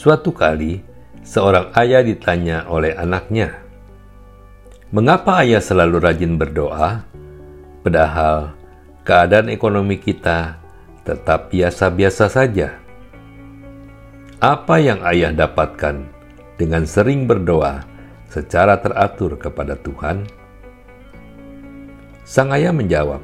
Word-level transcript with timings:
Suatu 0.00 0.32
kali, 0.32 0.80
seorang 1.20 1.76
ayah 1.76 2.00
ditanya 2.00 2.64
oleh 2.72 2.96
anaknya, 2.96 3.60
"Mengapa 4.96 5.44
ayah 5.44 5.60
selalu 5.60 6.00
rajin 6.00 6.40
berdoa, 6.40 7.04
padahal 7.84 8.56
keadaan 9.04 9.52
ekonomi 9.52 10.00
kita 10.00 10.56
tetap 11.04 11.52
biasa-biasa 11.52 12.32
saja?" 12.32 12.80
Apa 14.40 14.80
yang 14.80 15.04
ayah 15.04 15.36
dapatkan 15.36 16.08
dengan 16.56 16.88
sering 16.88 17.28
berdoa 17.28 17.84
secara 18.32 18.80
teratur 18.80 19.36
kepada 19.36 19.76
Tuhan? 19.76 20.24
Sang 22.24 22.48
ayah 22.56 22.72
menjawab, 22.72 23.20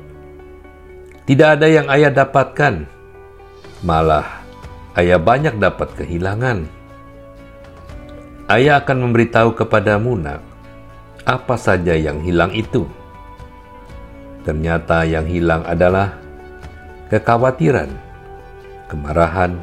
"Tidak 1.25 1.57
ada 1.57 1.73
yang 1.73 1.89
ayah 1.89 2.13
dapatkan, 2.13 2.85
malah 3.81 4.46
ayah 4.97 5.21
banyak 5.21 5.61
dapat 5.61 5.93
kehilangan." 5.95 6.67
Ayah 8.47 8.79
akan 8.79 9.11
memberitahu 9.11 9.59
kepadamu, 9.59 10.15
Nak, 10.23 10.39
apa 11.27 11.59
saja 11.59 11.99
yang 11.99 12.23
hilang 12.23 12.55
itu. 12.55 12.87
Ternyata 14.47 15.03
yang 15.03 15.27
hilang 15.27 15.67
adalah 15.67 16.15
kekhawatiran, 17.11 17.91
kemarahan, 18.87 19.59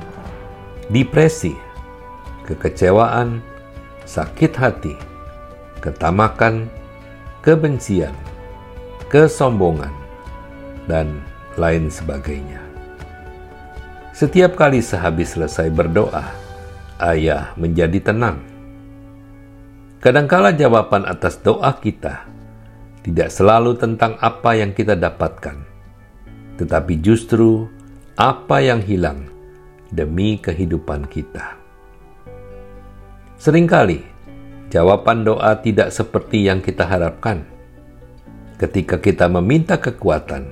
depresi, 0.91 1.55
kekecewaan, 2.43 3.39
sakit 4.03 4.51
hati, 4.59 4.99
ketamakan, 5.79 6.67
kebencian, 7.39 8.11
kesombongan, 9.07 9.95
dan 10.91 11.23
lain 11.55 11.87
sebagainya. 11.87 12.72
Setiap 14.13 14.53
kali 14.53 14.79
sehabis 14.79 15.33
selesai 15.33 15.73
berdoa, 15.73 16.21
ayah 17.01 17.51
menjadi 17.57 18.13
tenang. 18.13 18.45
Kadangkala 19.97 20.53
jawaban 20.53 21.09
atas 21.09 21.41
doa 21.41 21.73
kita 21.81 22.29
tidak 23.01 23.33
selalu 23.33 23.73
tentang 23.73 24.15
apa 24.21 24.53
yang 24.53 24.71
kita 24.71 24.93
dapatkan, 24.93 25.57
tetapi 26.61 27.01
justru 27.01 27.65
apa 28.13 28.61
yang 28.61 28.85
hilang 28.85 29.25
demi 29.89 30.37
kehidupan 30.37 31.09
kita. 31.09 31.57
Seringkali 33.41 33.99
jawaban 34.69 35.25
doa 35.25 35.57
tidak 35.57 35.89
seperti 35.89 36.45
yang 36.47 36.61
kita 36.61 36.85
harapkan 36.85 37.49
Ketika 38.63 39.01
kita 39.01 39.27
meminta 39.27 39.75
kekuatan, 39.75 40.47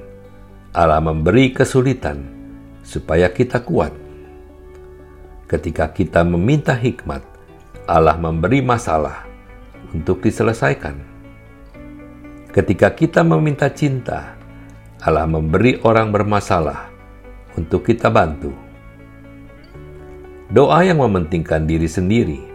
Allah 0.73 0.99
memberi 0.99 1.55
kesulitan 1.55 2.40
supaya 2.81 3.29
kita 3.29 3.61
kuat. 3.61 3.93
Ketika 5.47 5.89
kita 5.91 6.23
meminta 6.23 6.73
hikmat, 6.73 7.23
Allah 7.89 8.15
memberi 8.15 8.63
masalah 8.63 9.27
untuk 9.91 10.23
diselesaikan. 10.23 10.95
Ketika 12.51 12.91
kita 12.91 13.23
meminta 13.23 13.67
cinta, 13.71 14.35
Allah 15.01 15.25
memberi 15.27 15.79
orang 15.83 16.11
bermasalah 16.11 16.91
untuk 17.55 17.87
kita 17.87 18.11
bantu. 18.11 18.53
Doa 20.51 20.83
yang 20.83 20.99
mementingkan 20.99 21.63
diri 21.63 21.87
sendiri 21.87 22.51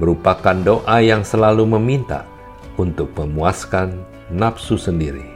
merupakan 0.00 0.56
doa 0.60 1.00
yang 1.04 1.24
selalu 1.24 1.76
meminta 1.76 2.24
untuk 2.80 3.12
memuaskan 3.16 4.00
nafsu 4.32 4.80
sendiri. 4.80 5.28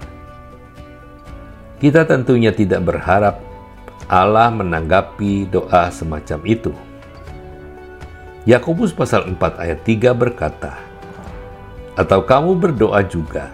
Kita 1.81 2.09
tentunya 2.09 2.49
tidak 2.49 2.81
berharap 2.89 3.41
Allah 4.05 4.53
menanggapi 4.53 5.49
doa 5.49 5.89
semacam 5.89 6.41
itu. 6.45 6.73
Yakobus 8.45 8.93
pasal 8.93 9.25
4 9.33 9.41
ayat 9.57 9.81
3 9.81 10.13
berkata, 10.13 10.77
Atau 11.97 12.21
kamu 12.29 12.61
berdoa 12.61 13.01
juga, 13.01 13.49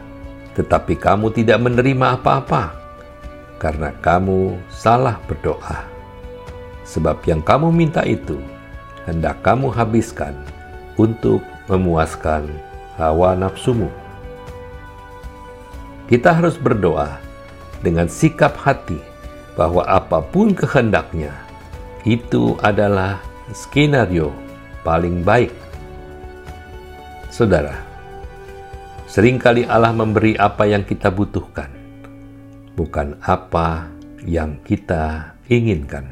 tetapi 0.59 0.99
kamu 0.99 1.31
tidak 1.31 1.63
menerima 1.63 2.19
apa-apa, 2.19 2.75
karena 3.63 3.95
kamu 4.03 4.59
salah 4.67 5.23
berdoa. 5.31 5.87
Sebab 6.83 7.23
yang 7.31 7.39
kamu 7.47 7.71
minta 7.71 8.03
itu, 8.03 8.35
hendak 9.07 9.39
kamu 9.47 9.71
habiskan 9.71 10.35
untuk 10.99 11.39
memuaskan 11.71 12.51
hawa 12.99 13.39
nafsumu. 13.39 13.87
Kita 16.11 16.35
harus 16.35 16.59
berdoa 16.59 17.23
dengan 17.87 18.11
sikap 18.11 18.59
hati 18.59 19.10
bahwa 19.61 19.85
apa 19.85 20.25
pun 20.25 20.57
kehendaknya, 20.57 21.37
itu 22.09 22.57
adalah 22.65 23.21
skenario 23.53 24.33
paling 24.81 25.21
baik. 25.21 25.53
Saudara, 27.29 27.77
sering 29.05 29.37
kali 29.37 29.69
Allah 29.69 29.93
memberi 29.93 30.33
apa 30.41 30.65
yang 30.65 30.81
kita 30.81 31.13
butuhkan, 31.13 31.69
bukan 32.73 33.21
apa 33.21 33.85
yang 34.25 34.57
kita 34.65 35.37
inginkan. 35.53 36.09